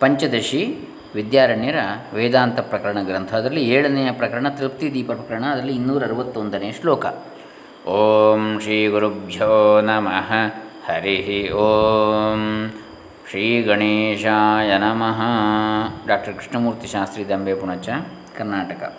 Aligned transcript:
ಪಂಚದಶಿ 0.00 0.76
ವಿದ್ಯಾರಣ್ಯರ 1.14 1.76
ವೇದಾಂತ 2.14 2.60
ಪ್ರಕರಣ 2.60 2.98
ಗ್ರಂಥ. 3.02 3.34
ಅದರಲ್ಲಿ 3.34 3.62
ಏಳನೆಯ 3.62 4.12
ಪ್ರಕರಣ 4.12 4.48
ತೃಪ್ತಿ 4.48 4.94
ದೀಪ 4.94 5.12
ಪ್ರಕರಣ, 5.12 5.44
ಅದರಲ್ಲಿ 5.44 5.74
ಇನ್ನೂರ 5.74 6.04
ಅರವತ್ತೊಂದನೇ 6.04 6.72
ಶ್ಲೋಕ. 6.72 7.06
ಓಂ 7.86 8.58
ಶ್ರೀ 8.62 8.88
ಗುರುಭ್ಯೋ 8.88 9.80
ನಮಃ. 9.80 10.32
ಹರಿ 10.92 11.50
ಓಂ. 11.50 12.70
ಶ್ರೀ 13.30 13.62
ಗಣೇಶಾಯ 13.62 14.78
ನಮಃ. 14.78 15.20
ಡಾಕ್ಟರ್ 16.08 16.34
ಕೃಷ್ಣಮೂರ್ತಿ 16.34 16.86
ಶಾಸ್ತ್ರಿ 16.86 17.28
ದಂಬೆ 17.28 17.54
ಪುಣಚ, 17.54 17.88
ಕರ್ನಾಟಕ. 18.38 18.98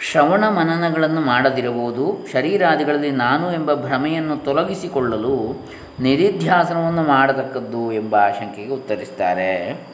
ಶ್ರವಣ 0.00 0.48
ಮನನಗಳನ್ನು 0.48 1.20
ಮಾಡದಿರಬಹುದು, 1.20 2.26
ಶರೀರಾದಿಗಳಲ್ಲಿ 2.32 3.10
ನಾನು 3.10 3.52
ಎಂಬ 3.52 3.74
ಭ್ರಮೆಯನ್ನು 3.74 4.36
ತೊಲಗಿಸಿಕೊಳ್ಳಲು 4.36 5.62
ನಿಧಿಧ್ಯಾಸನವನ್ನು 6.00 7.02
ಮಾಡತಕ್ಕದ್ದು 7.02 7.92
ಎಂಬ 7.92 8.16
ಆಶಂಕೆಗೆ 8.16 8.72
ಉತ್ತರಿಸ್ತಾರೆ. 8.72 9.91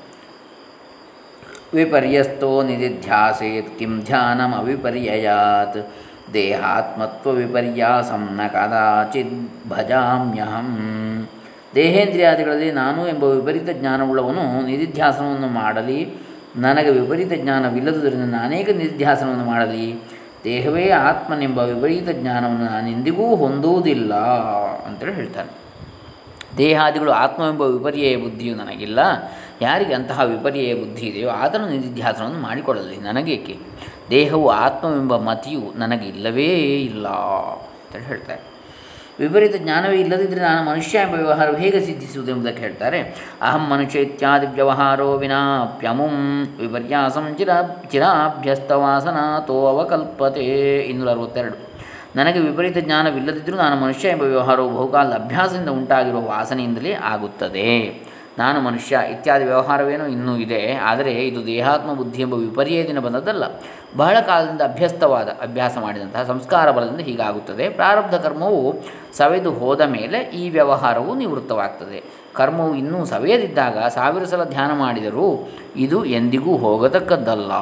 ವಿಪರ್ಯಸ್ತೋ 1.74 2.62
ನಿಧಿಧ್ಯಾಸೇತ್, 2.62 3.78
ಕಿಂ 3.78 4.00
ಧ್ಯಾನಂ 4.02 4.54
ದೇಹಾತ್ಮತ್ವ 6.34 7.30
ವಿಪರ್ಯಾಸಂ 7.30 8.28
ನ 8.36 8.46
ಕದಾಚಿತ್ 8.46 9.68
ಭಜಾಮ್ಯಹಂ. 9.68 10.68
ದೇಹೇಂದ್ರಿಯಾದಿಗಳಲ್ಲಿ 11.74 12.72
ನಾನು 12.72 13.08
ಎಂಬ 13.08 13.24
ವಿಪರೀತ 13.24 13.68
ಜ್ಞಾನವುಳ್ಳವನು 13.72 14.66
ನಿಧಿಧ್ಯಾಸನವನ್ನು 14.66 15.46
ಮಾಡಲಿ. 15.46 16.14
ನನಗೆ 16.56 16.90
ವಿಪರೀತ 16.90 17.32
ಜ್ಞಾನವಿಲ್ಲದುದರಿಂದ 17.36 18.32
ನಾನೇಕ 18.32 18.68
ನಿಧಿಧ್ಯಾಸನವನ್ನು 18.68 19.44
ಮಾಡಲಿ? 19.44 20.02
ದೇಹವೇ 20.44 20.90
ಆತ್ಮನೆಂಬ 20.90 21.58
ವಿಪರೀತ 21.58 22.08
ಜ್ಞಾನವನ್ನು 22.08 22.64
ನಾನೆಂದಿಗೂ 22.64 23.36
ಹೊಂದುವುದಿಲ್ಲ 23.36 24.14
ಅಂತೇಳಿ 24.86 25.12
ಹೇಳ್ತಾನೆ. 25.12 25.67
ದೇಹಾದಿಗಳು 26.56 27.12
ಆತ್ಮವೆಂಬ 27.12 27.62
ವಿಪರ್ಯಯ 27.62 28.16
ಬುದ್ಧಿಯು 28.16 28.54
ನನಗಿಲ್ಲ. 28.54 28.98
ಯಾರಿಗೆ 29.60 29.94
ಅಂತಹ 29.94 30.20
ವಿಪರ್ಯಯ 30.20 30.74
ಬುದ್ಧಿ 30.74 31.06
ಇದೆಯೋ 31.06 31.28
ಆತನು 31.28 31.68
ನಿಧಿಧ್ಯಾಸನವನ್ನು 31.68 32.38
ಮಾಡಿಕೊಳ್ಳಲಿ. 32.38 32.96
ನನಗೇಕೆ? 32.96 33.56
ದೇಹವು 34.10 34.48
ಆತ್ಮವೆಂಬ 34.48 35.16
ಮತಿಯು 35.16 35.78
ನನಗೆ 35.78 36.08
ಇಲ್ಲವೇ 36.08 36.58
ಇಲ್ಲ 36.82 37.08
ಅಂತೇಳಿ 37.08 38.04
ಹೇಳ್ತಾರೆ. 38.04 38.58
ವಿಪರೀತ 39.20 39.56
ಜ್ಞಾನವೇ 39.56 39.96
ಇಲ್ಲದಿದ್ದರೆ 39.96 40.40
ನಾನು 40.40 40.70
ಮನುಷ್ಯ 40.70 40.98
ಎಂಬ 40.98 41.14
ವ್ಯವಹಾರವು 41.14 41.56
ಹೇಗೆ 41.56 41.80
ಸಿದ್ಧಿಸುವುದು 41.80 42.30
ಎಂಬುದಕ್ಕೆ 42.30 42.62
ಹೇಳ್ತಾರೆ. 42.62 43.00
ಅಹಂ 43.42 43.68
ಮನುಷ್ಯ 43.68 44.00
ಇತ್ಯಾದಿ 44.00 44.46
ವ್ಯವಹಾರೋ 44.46 45.16
ವಿನಾಪ್ಯಮುಂ 45.16 46.44
ವಿಪರ್ಯಾಸಂ 46.60 47.34
ಚಿರ 47.38 47.48
ಚಿರಾಭ್ಯಸ್ತವಾಸನಾತೋ 47.90 49.66
ಅವಕಲ್ಪತೆ 49.66 50.76
ಇನ್ನೂರ 50.78 51.10
ಅರವತ್ತೆರಡು 51.10 51.68
ನನಗೆ 52.16 52.38
ವಿಪರೀತ 52.38 52.78
ಜ್ಞಾನವಿಲ್ಲದಿದ್ದರೂ 52.78 53.56
ನಾನು 53.56 53.76
ಮನುಷ್ಯ 53.80 54.08
ಎಂಬ 54.08 54.22
ವ್ಯವಹಾರವು 54.22 54.70
ಬಹುಕಾಲದ 54.70 55.12
ಅಭ್ಯಾಸದಿಂದ 55.12 55.68
ಉಂಟಾಗಿರುವ 55.68 56.20
ವಾಸನೆಯಿಂದಲೇ 56.20 56.92
ಆಗುತ್ತದೆ. 56.92 57.88
ನಾನು 58.38 58.60
ಮನುಷ್ಯ 58.60 59.00
ಇತ್ಯಾದಿ 59.10 59.44
ವ್ಯವಹಾರವೇನೋ 59.44 60.04
ಇನ್ನೂ 60.06 60.36
ಇದೆ, 60.36 60.74
ಆದರೆ 60.74 61.12
ಇದು 61.12 61.46
ದೇಹಾತ್ಮ 61.46 61.92
ಬುದ್ಧಿ 61.92 62.22
ಎಂಬ 62.22 62.34
ವಿಪರ್ಯಯದಿಂದ 62.34 62.98
ಬಂದದ್ದಲ್ಲ. 62.98 63.44
ಬಹಳ 63.96 64.20
ಕಾಲದಿಂದ 64.20 64.60
ಅಭ್ಯಸ್ತವಾದ 64.60 65.28
ಅಭ್ಯಾಸ 65.28 65.78
ಮಾಡಿದಂತಹ 65.78 66.22
ಸಂಸ್ಕಾರ 66.22 66.70
ಬಲದಿಂದ 66.70 67.00
ಹೀಗಾಗುತ್ತದೆ. 67.00 67.68
ಪ್ರಾರಬ್ಧ 67.68 68.14
ಕರ್ಮವು 68.14 68.74
ಸವೆದು 69.16 69.52
ಹೋದ 69.52 69.80
ಮೇಲೆ 69.80 70.18
ಈ 70.18 70.50
ವ್ಯವಹಾರವು 70.50 71.14
ನಿವೃತ್ತವಾಗ್ತದೆ. 71.14 72.02
ಕರ್ಮವು 72.34 72.74
ಇನ್ನೂ 72.74 73.04
ಸವೆಯದಿದ್ದಾಗ 73.04 73.78
ಸಾವಿರ 73.78 74.24
ಸಲ 74.24 74.44
ಧ್ಯಾನ 74.44 74.72
ಮಾಡಿದರೂ 74.72 75.48
ಇದು 75.76 76.04
ಎಂದಿಗೂ 76.04 76.56
ಹೋಗತಕ್ಕದ್ದಲ್ಲ 76.56 77.52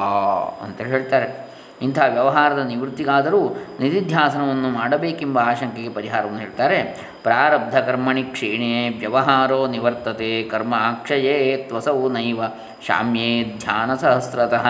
ಅಂತ 0.61 0.81
ಹೇಳ್ತಾರೆ. 0.81 1.46
ಇಂಥ 1.81 1.99
ವ್ಯವಹಾರದ 2.09 2.59
ನಿವೃತ್ತಿಗಾದರೂ 2.59 3.49
ನಿಧಿಧ್ಯಾಸನವನ್ನು 3.79 4.69
ಮಾಡಬೇಕೆಂಬ 4.69 5.39
ಆಶಂಕೆಗೆ 5.39 5.89
ಪರಿಹಾರವನ್ನು 5.89 6.39
ಹೇಳ್ತಾರೆ. 6.39 7.07
ಪ್ರಾರಬ್ಧ 7.23 7.79
ಕರ್ಮಣಿ 7.79 8.23
ಕ್ಷೀಣೆ 8.23 8.89
ವ್ಯವಹಾರೋ 8.89 9.67
ನಿವರ್ತತೆ 9.67 10.43
ಕರ್ಮ 10.43 10.75
ಅಕ್ಷಯೇ 10.75 11.65
ತ್ವಸವು 11.67 12.09
ನೈವ 12.09 12.41
ಶಾಮ್ಯೇ 12.85 13.43
ಧ್ಯಾನ 13.43 13.95
ಸಹಸ್ರತಃ. 13.95 14.65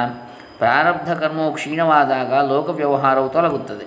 ಪ್ರಾರಬ್ಧ 0.57 1.13
ಕರ್ಮವು 1.13 1.53
ಕ್ಷೀಣವಾದಾಗ 1.53 2.33
ಲೋಕ 2.33 2.69
ವ್ಯವಹಾರವು 2.69 3.29
ತೊಲಗುತ್ತದೆ. 3.29 3.85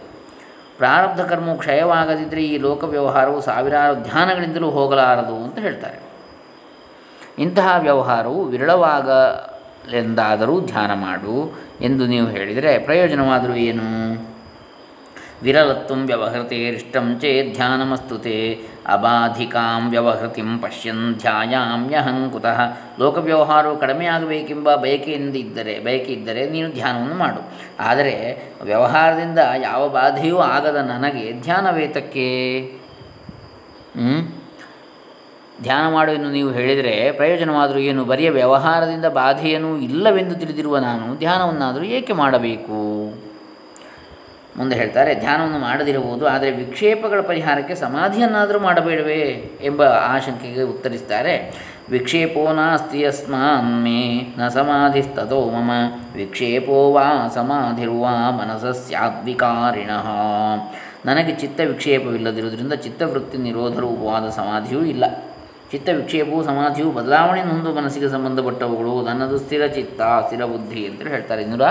ಪ್ರಾರಬ್ಧ 0.79 1.21
ಕರ್ಮವು 1.21 1.59
ಕ್ಷಯವಾಗದಿದ್ದರೆ 1.59 2.45
ಈ 2.45 2.59
ಲೋಕ 2.59 2.85
ವ್ಯವಹಾರವು 2.85 3.41
ಸಾವಿರಾರು 3.41 3.95
ಧ್ಯಾನಗಳಿಂದಲೂ 3.95 4.71
ಹೋಗಲಾರದು 4.71 5.45
ಅಂತ 5.45 5.59
ಹೇಳ್ತಾರೆ. 5.59 5.99
ಇಂತಹ 7.39 7.77
ವ್ಯವಹಾರವು 7.79 8.49
ವಿರಳವಾಗಲೆಂದಾದರೂ 9.87 10.61
ಧ್ಯಾನ 10.61 10.93
ಮಾಡು 10.95 11.57
ಎಂದು 11.81 12.07
ನೀವು 12.07 12.27
ಹೇಳಿದರೆ 12.27 12.79
ಪ್ರಯೋಜನವಾದರೂ 12.79 13.55
ಏನು? 13.55 13.87
ವಿರಲತ್ವ 15.43 15.95
ವ್ಯವಹೃತಿರಿಷ್ಟಂ 15.95 17.19
ಚೇತ್ 17.21 17.55
ಧ್ಯಾನಮಸ್ತುತೆ 17.55 18.61
ಅಬಾಧಿಕಾಂ 18.87 19.91
ವ್ಯವಹೃತಿಂ 19.91 20.59
ಪಶ್ಯನ್ 20.59 21.15
ಧ್ಯಾಯಾಮ್ಯಹಂಕುತಃ 21.15 22.61
ಲೋಕ 22.99 23.19
ವ್ಯವಹಾರವು 23.19 23.79
ಕಡಿಮೆಯಾಗಬೇಕೆಂಬ 23.79 24.75
ಬಯಕೆಯಿಂದಿದ್ದರೆ 24.75 25.85
ಬಯಕೆ 25.85 26.13
ಇದ್ದರೆ 26.13 26.51
ನೀನು 26.51 26.71
ಧ್ಯಾನವನ್ನು 26.71 27.15
ಮಾಡು. 27.15 27.51
ಆದರೆ 27.81 28.17
ವ್ಯವಹಾರದಿಂದ 28.63 29.39
ಯಾವ 29.63 29.89
ಬಾಧೆಯೂ 29.89 30.39
ಆಗದ 30.39 30.77
ನನಗೆ 30.77 31.33
ಧ್ಯಾನವೇತಕ್ಕೆ? 31.33 32.29
ಧ್ಯಾನ 35.63 35.93
ಮಾಡು 35.93 36.13
ಎಂದು 36.13 36.31
ನೀವು 36.31 36.51
ಹೇಳಿದರೆ 36.51 37.13
ಪ್ರಯೋಜನವಾದರೂ 37.13 37.79
ಏನು? 37.79 38.05
ಬರಿಯ 38.05 38.31
ವ್ಯವಹಾರದಿಂದ 38.31 39.05
ಬಾಧೆಯನ್ನು 39.05 39.79
ಇಲ್ಲವೆಂದು 39.79 40.35
ತಿಳಿದಿರುವ 40.35 40.79
ನಾನು 40.79 41.19
ಧ್ಯಾನವನ್ನಾದರೂ 41.19 41.85
ಏಕೆ 41.85 42.13
ಮಾಡಬೇಕು? 42.13 42.81
ಮುಂದೆ 44.57 44.77
ಹೇಳ್ತಾರೆ, 44.77 45.15
ಧ್ಯಾನವನ್ನು 45.15 45.59
ಮಾಡದಿರಬಹುದು, 45.59 46.27
ಆದರೆ 46.27 46.51
ವಿಕ್ಷೇಪಗಳ 46.51 47.21
ಪರಿಹಾರಕ್ಕೆ 47.21 47.75
ಸಮಾಧಿಯನ್ನಾದರೂ 47.75 48.59
ಮಾಡಬೇಡವೇ 48.59 49.51
ಎಂಬ 49.63 49.83
ಆಶಂಕೆಗೆ 49.83 50.63
ಉತ್ತರಿಸ್ತಾರೆ. 50.63 51.55
ವಿಕ್ಷೇಪೋ 51.91 52.53
ನಾಸ್ತಿ 52.53 53.01
ಯಸ್ಮಾನ್ 53.01 53.85
ಮೇ 53.85 54.35
ನ 54.39 54.49
ಸಮಾಧಿಸ್ತೋ 54.49 55.51
ಮಮ. 55.51 55.71
ವಿಕ್ಷೇಪೋ 56.15 56.93
ವಾ 56.93 57.29
ಸಮಾಧಿರ್ವಾ 57.35 58.31
ಮನಸ್ಸ್ಯಾದ್ವಿಕಾರಿಣಃ 58.31 60.09
ನನಗೆ 61.05 61.33
ಚಿತ್ತ 61.33 61.61
ವಿಕ್ಷೇಪವಿಲ್ಲದಿರುವುದರಿಂದ 61.61 62.73
ಚಿತ್ತವೃತ್ತಿ 62.73 63.39
ನಿರೋಧರೂಪವಾದ 63.39 64.29
ಸಮಾಧಿಯೂ 64.29 64.81
ಇಲ್ಲ. 64.85 65.05
ಚಿತ್ತ 65.71 65.89
ವಿಕ್ಷೇಪವು 65.97 66.45
ಸಮಾಧಿಯು 66.45 66.91
ಬದಲಾವಣೆ 66.91 67.43
ನೊಂದು 67.43 67.75
ಮನಸ್ಸಿಗೆ 67.75 68.09
ಸಂಬಂಧಪಟ್ಟವುಗಳು. 68.09 69.03
ನನ್ನದು 69.03 69.39
ಸ್ಥಿರ 69.39 69.67
ಚಿತ್ತ, 69.67 70.01
ಸ್ಥಿರ 70.03 70.45
ಬುದ್ಧಿ 70.45 70.87
ಅಂತ 70.87 71.03
ಹೇಳ್ತಾರೆ 71.03 71.43
ಇನ್ನೂರ 71.43 71.63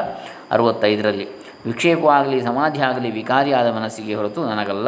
ಅರವತ್ತೈದರಲ್ಲಿ. 0.51 1.27
ವಿಕ್ಷೇಪವಾಗಲಿ 1.65 2.41
ಸಮಾಧಿ 2.41 2.79
ಆಗಲಿ 2.81 3.11
ವಿಕಾರಿಯಾದ 3.11 3.67
ಮನಸ್ಸಿಗೆ 3.71 4.15
ಹೊರತು 4.15 4.45
ನನಗಲ್ಲ. 4.45 4.87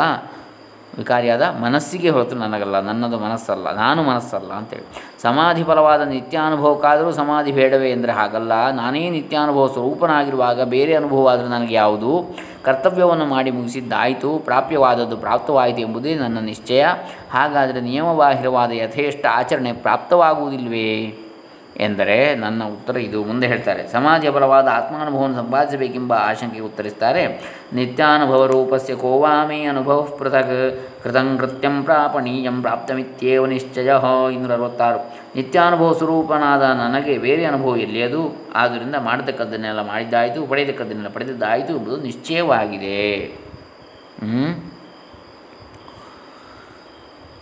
ವಿಕಾರಿಯಾದ 0.97 1.41
ಮನಸ್ಸಿಗೆ 1.41 2.09
ಹೊರತು 2.09 2.35
ನನಗಲ್ಲ. 2.35 2.79
ನನ್ನದು 2.79 3.19
ಮನಸ್ಸಲ್ಲ. 3.19 3.75
ನಾನು 3.75 4.03
ಮನಸ್ಸಲ್ಲ 4.03 4.53
ಅಂತೇಳಿ. 4.53 5.03
ಸಮಾಧಿ 5.21 5.63
ಫಲವಾದ 5.63 6.01
ನಿತ್ಯಾನುಭವಕ್ಕಾದರೂ 6.01 7.11
ಸಮಾಧಿ 7.11 7.51
ಬೇಡವೇ 7.51 7.91
ಎಂದರೆ 7.91 8.11
ಹಾಗಲ್ಲ. 8.11 8.71
ನಾನೇ 8.71 9.09
ನಿತ್ಯಾನುಭವ 9.09 9.67
ಸ್ವರೂಪನಾಗಿರುವಾಗ 9.67 10.63
ಬೇರೆ 10.63 10.95
ಅನುಭವ 10.95 11.29
ಆದರೆ 11.29 11.47
ನನಗೆ 11.47 11.73
ಯಾವುದು? 11.73 12.25
ಕರ್ತವ್ಯವನ್ನು 12.63 13.25
ಮಾಡಿ 13.25 13.51
ಮುಗಿಸಿದ್ದಾಯಿತು 13.51 14.39
ಪ್ರಾಪ್ಯವಾದದ್ದು 14.39 15.17
ಪ್ರಾಪ್ತವಾಯಿತು 15.17 15.79
ಎಂಬುದೇ 15.79 16.15
ನನ್ನ 16.15 16.39
ನಿಶ್ಚಯ. 16.39 16.85
ಹಾಗಾದರೆ 17.31 17.81
ನಿಯಮಬಾಹಿರವಾದ 17.81 18.71
ಯಥೇಷ್ಟ 18.71 19.25
ಆಚರಣೆ 19.31 19.73
ಪ್ರಾಪ್ತವಾಗುವುದಿಲ್ವೇ 19.73 21.17
ಎಂದರೆ 21.77 22.35
ನನ್ನ 22.35 22.61
ಉತ್ತರ 22.63 22.95
ಇದು 22.97 23.19
ಮುಂದೆ 23.23 23.45
ಹೇಳ್ತಾರೆ, 23.47 23.81
ಸಮಾಜ 23.87 24.27
ಬಲವಾದ 24.27 24.67
ಆತ್ಮಾನುಭವವನ್ನು 24.67 25.37
ಸಂಪಾದಿಸಬೇಕೆಂಬ 25.37 26.13
ಆಶಂಕೆ 26.13 26.59
ಉತ್ತರಿಸ್ತಾರೆ 26.59 27.23
ನಿತ್ಯಾನುಭವ 27.73 28.41
ರೂಪಸ್ಯ 28.45 28.95
ಕೋವಾಮಿ 28.95 29.59
ಅನುಭವ 29.63 30.01
ಪೃಥಕ್ 30.01 30.57
ಕೃತಂ 31.03 31.37
ಕೃತ್ಯಂ 31.37 31.83
ಪ್ರಾಪಣೀಯಂ 31.83 32.57
ಪ್ರಾಪ್ತಮಿತ್ಯೇವ 32.61 33.45
ನಿಶ್ಚಯ 33.45 33.91
ಇನ್ನೂರ 34.33 34.53
ಅರವತ್ತಾರು. 34.53 34.99
ನಿತ್ಯಾನುಭವ 35.35 35.91
ಸ್ವರೂಪನಾದ 35.93 36.63
ನನಗೆ 36.81 37.15
ಬೇರೆ 37.17 37.45
ಅನುಭವ 37.45 37.77
ಎಲ್ಲಿಯದು? 37.77 38.23
ಆದ್ದರಿಂದ 38.55 38.95
ಮಾಡತಕ್ಕದ್ದನ್ನೆಲ್ಲ 38.95 39.83
ಮಾಡಿದ್ದಾಯಿತು, 39.87 40.41
ಪಡೆಯತಕ್ಕದ್ದನ್ನೆಲ್ಲ 40.45 41.13
ಪಡೆದಿದ್ದಾಯಿತು 41.13 41.73
ಎಂಬುದು 41.77 41.97
ನಿಶ್ಚಯವಾಗಿದೆ. 41.97 42.99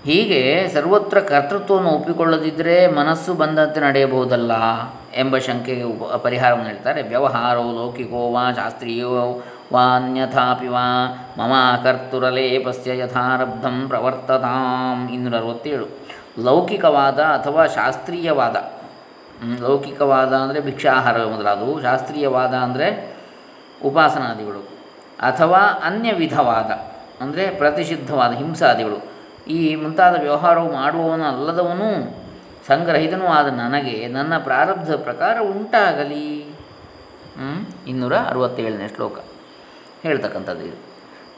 ಹೀಗೆ 0.06 0.70
ಸರ್ವತ್ರ 0.74 1.20
ಕರ್ತೃತ್ವವನ್ನು 1.20 1.90
ಒಪ್ಪಿಕೊಳ್ಳದಿದ್ದರೆ 1.90 2.88
ಮನಸ್ಸು 2.88 3.34
ಬಂದಂತೆ 3.34 3.80
ನಡೆಯಬಹುದಲ್ಲ 3.80 4.52
ಎಂಬ 5.16 5.38
ಶಂಕೆಗೆ 5.38 5.84
ಉಪ 5.84 6.04
ಪರಿಹಾರವನ್ನು 6.04 6.68
ಹೇಳ್ತಾರೆ 6.68 7.02
ವ್ಯವಹಾರೋ, 7.02 7.62
ಲೌಕಿಕೋ 7.62 8.32
ವಾ, 8.32 8.52
ಶಾಸ್ತ್ರೀಯೋ 8.52 9.44
ವಾ, 9.72 9.84
ಅನ್ಯಥಾಪಿ 9.96 10.68
ವಾ, 10.68 10.84
ಮಮ 11.38 11.54
ಕರ್ತುರಲೇಪಸ್ಯ 11.84 12.98
ಯಥಾರಬ್ಧಂ 12.98 13.88
ಪ್ರವರ್ತತಾಂ 13.88 15.10
ಇನ್ನೂರ 15.14 15.36
ಅರವತ್ತೇಳು 15.36 15.88
ಲೌಕಿಕವಾದ 16.40 17.20
ಅಥವಾ 17.20 17.68
ಶಾಸ್ತ್ರೀಯವಾದ 17.68 18.56
ಲೌಕಿಕವಾದ 19.62 20.34
ಅಂದರೆ 20.34 20.60
ಭಿಕ್ಷಾಹಾರ 20.60 21.26
ಮೊದಲಾದವು, 21.26 21.82
ಶಾಸ್ತ್ರೀಯವಾದ 21.82 22.54
ಅಂದರೆ 22.54 23.18
ಉಪಾಸನಾದಿಗಳು 23.86 24.64
ಅಥವಾ 25.20 25.60
ಅನ್ಯ 25.60 26.12
ವಿಧವಾದ 26.14 26.72
ಅಂದರೆ 27.22 27.50
ಪ್ರತಿಷಿದ್ಧವಾದ 27.50 28.32
ಹಿಂಸಾದಿಗಳು. 28.32 29.09
ಈ 29.48 29.76
ಮುಂತಾದ 29.76 30.20
ವ್ಯವಹಾರವು 30.20 30.74
ಮಾಡುವವನು 30.74 31.24
ಅಲ್ಲದವನು 31.24 32.18
ಸಂಗ್ರಹಿತನೂ 32.68 33.26
ಆದ 33.26 33.48
ನನಗೆ 33.48 34.08
ನನ್ನ 34.08 34.38
ಪ್ರಾರಬ್ಧ 34.38 34.94
ಪ್ರಕಾರ 34.94 35.38
ಉಂಟಾಗಲಿ. 35.42 36.56
ಇನ್ನೂರ 37.88 38.16
ಅರವತ್ತೇಳನೇ 38.16 38.88
ಶ್ಲೋಕ. 38.88 39.20
ಹೇಳ್ತಕ್ಕಂಥದ್ದು 40.04 40.66
ಇದು. 40.66 40.90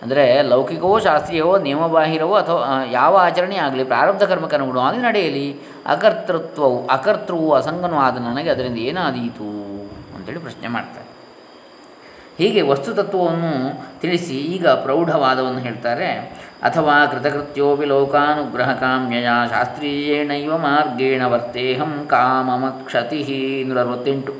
ಅಂದರೆ 0.01 0.41
ಲೌಕಿಕವೋ 0.41 0.99
ಶಾಸ್ತ್ರೀಯವೋ 0.99 1.57
ನಿಯಮಬಾಹಿರವೋ 1.57 2.33
ಅಥವಾ 2.33 2.83
ಯಾವ 2.91 3.17
ಆಚರಣೆ 3.17 3.57
ಆಗಲಿ, 3.57 3.83
ಪ್ರಾರಬ್ಧ 3.83 4.23
ಕರ್ಮಕ್ಕೆ 4.23 4.55
ಅನುಗುಣವಾಗಿ 4.55 4.97
ನಡೆಯಲಿ, 4.97 5.59
ಅಕರ್ತೃತ್ವವು, 5.85 6.87
ಅಕರ್ತೃವು 6.87 7.53
ಅಸಂಗನೂ 7.53 7.95
ಆದ 7.95 8.17
ನನಗೆ 8.17 8.49
ಅದರಿಂದ 8.49 8.77
ಏನಾದೀತು 8.77 9.49
ಅಂತೇಳಿ 10.15 10.39
ಪ್ರಶ್ನೆ 10.39 10.67
ಮಾಡ್ತಾರೆ. 10.67 11.10
ಹೀಗೆ 12.37 12.61
ವಸ್ತುತತ್ವವನ್ನು 12.69 13.53
ತಿಳಿಸಿ 14.01 14.37
ಈಗ 14.55 14.67
ಪ್ರೌಢವಾದವನ್ನು 14.85 15.61
ಹೇಳ್ತಾರೆ, 15.67 16.09
ಅಥವಾ 16.67 16.95
ಕೃತಕೃತ್ಯೋಪಿ 17.11 17.85
ಲೋಕಾನುಗ್ರಹ 17.91 18.69
ಕಾಮ್ಯಯ 18.83 19.29
ಶಾಸ್ತ್ರೀಯೇಣೈವ 19.53 20.53
ಮಾರ್ಗೇಣ 20.65 21.21
ವರ್ತೇಹಂ 21.33 21.93
ಕಾಮಮಕ್ಷತಿ 22.13 23.19
ನೂರ 23.67 23.79
ಅರವತ್ತೆಂಟು. 23.83 24.33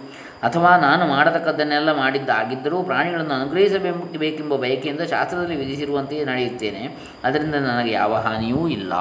ಅಥವಾ 0.48 0.72
ನಾನು 0.86 1.04
ಮಾಡತಕ್ಕದ್ದನ್ನೆಲ್ಲ 1.14 1.92
ಮಾಡಿದ್ದಾಗಿದ್ದರೂ 2.00 2.78
ಪ್ರಾಣಿಗಳನ್ನು 2.84 3.34
ಅನುಗ್ರಹಿಸಬೇಕೆಂಬ 3.34 4.54
ಬಯಕೆಯಿಂದ 4.64 5.04
ಶಾಸ್ತ್ರದಲ್ಲಿ 5.14 5.58
ವಿಧಿಸಿರುವಂತೆಯೇ 5.64 6.24
ನಡೆಯುತ್ತೇನೆ, 6.32 6.84
ಅದರಿಂದ 7.28 7.56
ನನಗೆ 7.70 7.94
ಯಾವ 8.02 8.14
ಹಾನಿಯೂ 8.26 8.62
ಇಲ್ಲ. 8.78 8.94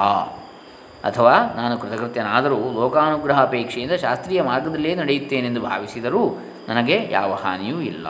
ಅಥವಾ 1.08 1.34
ನಾನು 1.58 1.74
ಕೃತಕೃತ್ಯನಾದರೂ 1.82 2.60
ಲೋಕಾನುಗ್ರಹ 2.80 3.38
ಅಪೇಕ್ಷೆಯಿಂದ 3.48 3.94
ಶಾಸ್ತ್ರೀಯ 4.06 4.40
ಮಾರ್ಗದಲ್ಲೇ 4.50 4.94
ನಡೆಯುತ್ತೇನೆಂದು 5.02 5.60
ಭಾವಿಸಿದರೂ 5.70 6.22
ನನಗೆ 6.68 6.96
ಯಾವ 7.18 7.30
ಹಾನಿಯೂ 7.44 7.78
ಇಲ್ಲ. 7.92 8.08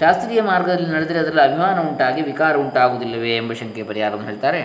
ಶಾಸ್ತ್ರೀಯ 0.00 0.40
ಮಾರ್ಗದಲ್ಲಿ 0.42 0.90
ನಡೆದರೆ 0.90 1.18
ಅದರಲ್ಲಿ 1.18 1.42
ಅಭಿಮಾನ 1.42 1.78
ಉಂಟಾಗಿ 1.88 2.20
ವಿಕಾರ 2.22 2.56
ಉಂಟಾಗುವುದಿಲ್ಲವೇ 2.56 3.32
ಎಂಬ 3.36 3.52
ಶಂಕೆ 3.52 3.82
ಪರಿಹಾರವನ್ನು 3.82 4.28
ಹೇಳ್ತಾರೆ. 4.28 4.60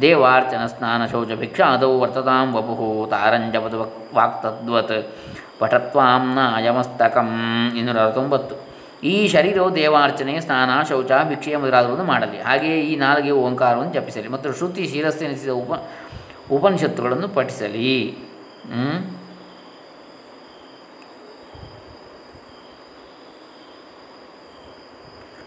ದೇವಾರ್ಚನ 0.00 0.66
ಸ್ನಾನ 0.66 1.06
ಶೌಚ 1.06 1.32
ಭಿಕ್ಷಾ 1.42 1.66
ಅದೌ 1.66 1.90
ವರ್ತತಾಂ 1.98 2.48
ವಪುಹು 2.56 3.06
ತಾರಂಜಪದ 3.10 3.74
ವಾಕ್ತದ್ವತ್ 4.14 4.94
ಪಠತ್ವಾಂನ 5.58 6.38
ಅಯಮಸ್ತಕಂ 6.56 7.30
ಇನ್ನೂರ 7.78 7.98
ಅರವತ್ತೊಂಬತ್ತು 7.98 8.54
ಈ 9.04 9.16
ಶರೀರವು 9.28 9.74
ದೇವಾರ್ಚನೆ 9.74 10.34
ಸ್ನಾನ 10.40 10.70
ಶೌಚ 10.88 11.10
ಭಿಕ್ಷೆ 11.28 11.56
ಮೊದಲಾದವನ್ನು 11.56 12.04
ಮಾಡಲಿ. 12.04 12.38
ಹಾಗೆಯೇ 12.40 12.78
ಈ 12.90 12.96
ನಾಲ್ಗೆ 12.96 13.30
ಓಂಕಾರವನ್ನು 13.30 13.92
ಜಪಿಸಲಿ 13.92 14.28
ಮತ್ತು 14.28 14.52
ಶ್ರುತಿ 14.52 14.84
ಶಿರಸ್ಸೆನಿಸಿದ 14.86 15.52
ಉಪ 15.62 15.72
ಉಪನಿಷತ್ತುಗಳನ್ನು 16.52 17.28
ಪಠಿಸಲಿ. 17.28 17.92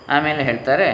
ಆಮೇಲೆ 0.10 0.44
ಹೇಳ್ತಾರೆ, 0.44 0.90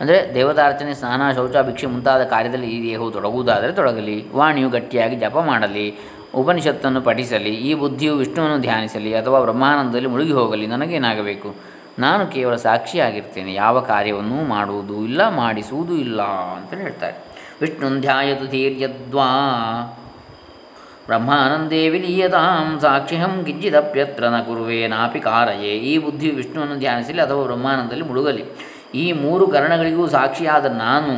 ಅಂದರೆ 0.00 0.18
ದೇವತಾರ್ಚನೆ 0.34 0.92
ಸ್ನಾನ 0.94 1.22
ಶೌಚ 1.32 1.56
ಭಿಕ್ಷೆ 1.62 1.86
ಮುಂತಾದ 1.86 2.22
ಕಾರ್ಯದಲ್ಲಿ 2.24 2.68
ಈ 2.76 2.78
ದೇಹವು 2.88 3.10
ತೊಡಗುವುದಾದರೆ 3.10 3.72
ತೊಡಗಲಿ, 3.72 4.16
ವಾಣಿಯು 4.32 4.70
ಗಟ್ಟಿಯಾಗಿ 4.70 5.16
ಜಪ 5.16 5.36
ಮಾಡಲಿ, 5.50 5.86
ಉಪನಿಷತ್ತನ್ನು 6.34 7.00
ಪಠಿಸಲಿ, 7.00 7.52
ಈ 7.68 7.72
ಬುದ್ಧಿಯು 7.74 8.14
ವಿಷ್ಣುವನ್ನು 8.14 8.58
ಧ್ಯಾನಿಸಲಿ 8.58 9.12
ಅಥವಾ 9.14 9.40
ಬ್ರಹ್ಮಾನಂದದಲ್ಲಿ 9.40 10.08
ಮುಳುಗಿ 10.08 10.32
ಹೋಗಲಿ, 10.32 10.66
ನನಗೇನಾಗಬೇಕು? 10.66 11.48
ನಾನು 11.98 12.22
ಕೇವಲ 12.26 12.54
ಸಾಕ್ಷಿಯಾಗಿರ್ತೇನೆ, 12.56 13.52
ಯಾವ 13.54 13.80
ಕಾರ್ಯವನ್ನೂ 13.80 14.38
ಮಾಡುವುದೂ 14.44 14.96
ಇಲ್ಲ, 15.04 15.22
ಮಾಡಿಸುವುದೂ 15.36 15.94
ಇಲ್ಲ 15.96 16.22
ಅಂತ 16.56 16.74
ಹೇಳ್ತಾರೆ. 16.74 17.16
ವಿಷ್ಣು 17.60 17.88
ಧ್ಯಾಯತು 18.00 18.46
ಧೀರ್ಯದ್ವಾ 18.46 19.28
ಬ್ರಹ್ಮಾನಂದೇ 21.06 21.88
ವಿಲೀಯತಾಂ 21.88 22.80
ಸಾಕ್ಷಿಹಂ 22.80 23.44
ಕಿಂಚಿದಪ್ಯತ್ರ 23.44 24.28
ನ 24.28 24.40
ಕುರುವೆ 24.42 24.88
ನಾಪಿ 24.88 25.20
ಕಾರಯೇ. 25.20 25.72
ಈ 25.72 25.98
ಬುದ್ಧಿಯು 25.98 26.36
ವಿಷ್ಣುವನ್ನು 26.36 26.78
ಧ್ಯಾನಿಸಲಿ 26.78 27.22
ಅಥವಾ 27.22 27.42
ಬ್ರಹ್ಮಾನಂದದಲ್ಲಿ 27.42 28.04
ಮುಳುಗಲಿ. 28.04 28.44
ಈ 28.94 29.12
ಮೂರು 29.12 29.46
ಕರಣಗಳಿಗೂ 29.46 30.08
ಸಾಕ್ಷಿಯಾದ 30.08 30.66
ನಾನು 30.66 31.14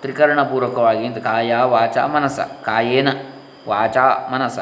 ತ್ರಿಕರಣಪೂರ್ವಕವಾಗಿ 0.00 1.06
ಅಂತ 1.06 1.18
ಕಾಯ 1.18 1.56
ವಾಚ 1.56 1.98
ಮನಸ. 1.98 2.40
ಕಾಯೇನ 2.40 3.08
ವಾಚ 3.68 3.96
ಮನಸ. 4.32 4.58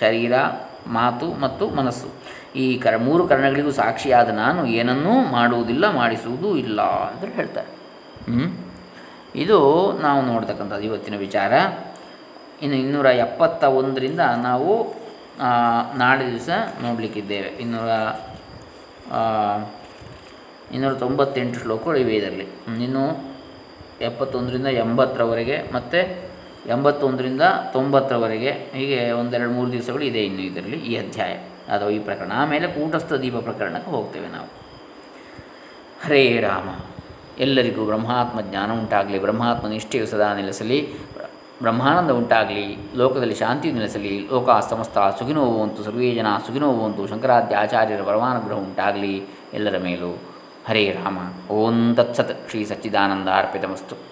ಶರೀರ, 0.00 0.32
ಮಾತು 0.86 1.40
ಮತ್ತು 1.40 1.70
ಮನಸ್ಸು. 1.70 2.08
ಈ 2.58 2.78
ಕರ, 2.78 2.96
ಮೂರು 2.96 3.28
ಕರಣಗಳಿಗೂ 3.28 3.70
ಸಾಕ್ಷಿಯಾದ 3.70 4.28
ನಾನು 4.28 4.66
ಏನನ್ನೂ 4.66 5.24
ಮಾಡುವುದಿಲ್ಲ, 5.32 5.90
ಮಾಡಿಸುವುದೂ 5.90 6.56
ಇಲ್ಲ 6.56 6.82
ಅಂತ 6.82 7.34
ಹೇಳ್ತಾರೆ. 7.34 7.68
ಇದು 9.34 9.58
ನಾವು 10.02 10.22
ನೋಡ್ತಕ್ಕಂಥದ್ದು 10.22 10.82
ಇವತ್ತಿನ 10.82 11.16
ವಿಚಾರ. 11.16 11.52
ಇನ್ನು 12.62 12.78
ಇನ್ನೂರ 12.78 13.06
ಎಪ್ಪತ್ತ 13.06 13.64
ಒಂದರಿಂದ 13.64 14.20
ನಾವು 14.42 14.94
ನಾಳೆ 15.98 16.30
ದಿವಸ 16.30 16.48
ನೋಡಲಿಕ್ಕಿದ್ದೇವೆ. 16.82 17.48
ಇನ್ನೂರ 17.48 17.88
ಇನ್ನೂರ 20.74 20.94
ತೊಂಬತ್ತೆಂಟು 20.94 21.60
ಶ್ಲೋಕಗಳು 21.60 21.96
ಇವೆ 21.96 22.14
ಇದರಲ್ಲಿ. 22.14 22.46
ಇನ್ನು 22.82 23.34
ಎಪ್ಪತ್ತೊಂದರಿಂದ 24.00 24.66
ಎಂಬತ್ತರವರೆಗೆ 24.66 25.56
ಮತ್ತು 25.74 26.32
ಎಂಬತ್ತೊಂದರಿಂದ 26.68 27.42
ತೊಂಬತ್ತರವರೆಗೆ 27.72 28.50
ಹೀಗೆ 28.50 29.10
ಒಂದೆರಡು 29.10 29.50
ಮೂರು 29.50 29.72
ದಿವಸಗಳು 29.72 30.04
ಇದೆ 30.04 30.24
ಇನ್ನು 30.24 30.42
ಇದರಲ್ಲಿ 30.42 30.76
ಈ 30.76 30.96
ಅಧ್ಯಾಯ. 30.96 31.32
ಅಥವಾ 31.74 31.88
ಈ 31.88 31.98
ಪ್ರಕರಣ. 31.98 32.32
ಆಮೇಲೆ 32.34 32.66
ಕೂಟಸ್ಥ 32.66 33.12
ದೀಪ 33.12 33.36
ಪ್ರಕರಣಕ್ಕೆ 33.36 33.90
ಹೋಗ್ತೇವೆ 33.90 34.28
ನಾವು. 34.28 34.46
ಹರೇ 36.04 36.40
ರಾಮ. 36.40 36.68
ಎಲ್ಲರಿಗೂ 37.38 37.84
ಬ್ರಹ್ಮಾತ್ಮ 37.84 38.40
ಜ್ಞಾನ 38.40 38.72
ಉಂಟಾಗಲಿ. 38.72 39.18
ಬ್ರಹ್ಮಾತ್ಮ 39.18 39.68
ನಿಷ್ಠೆಯು 39.68 40.06
ಸದಾ 40.06 40.34
ನೆಲೆಸಲಿ. 40.34 40.88
ಬ್ರಹ್ಮಾನಂದ 41.62 42.10
ಉಂಟಾಗಲಿ, 42.10 42.78
ಲೋಕದಲ್ಲಿ 42.96 43.34
ಶಾಂತಿ 43.34 43.72
ನೆಲೆಸಲಿ, 43.72 44.28
ಲೋಕ 44.30 44.50
ಸಮಸ್ತ 44.70 44.98
ಸುಖಿನೋವಂತು 44.98 45.82
ಸರ್ವೇ 45.82 46.14
ಜನ 46.14 46.26
ಸುಖಿನೋ 46.46 47.06
ಶಂಕರಾಧ್ಯ 47.10 47.56
ಆಚಾರ್ಯರ 47.56 48.02
ಪರಮಾನುಗ್ರಹ 48.02 48.56
ಉಂಟಾಗಲಿ 48.56 49.24
ಎಲ್ಲರ 49.54 49.78
ಮೇಲೂ. 49.78 50.18
ಹರೇ 50.68 50.90
ರಾಮ. 50.90 51.18
ಓಂ 51.50 51.94
ತತ್ಸತ್ 51.94 52.50
ಶ್ರೀ 52.50 52.64
ಸಚ್ಚಿದಾನಂದ 52.64 53.28
ಅರ್ಪಿತಮಸ್ತು. 53.28 54.11